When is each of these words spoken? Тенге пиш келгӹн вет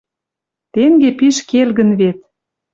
Тенге 0.73 1.09
пиш 1.19 1.37
келгӹн 1.49 1.89
вет 1.99 2.17